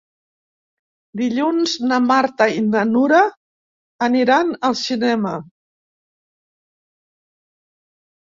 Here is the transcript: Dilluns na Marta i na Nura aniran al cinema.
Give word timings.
Dilluns 1.19 1.73
na 1.89 1.99
Marta 2.11 2.47
i 2.53 2.63
na 2.69 2.81
Nura 2.93 3.19
aniran 4.07 4.49
al 4.71 4.79
cinema. 4.81 5.35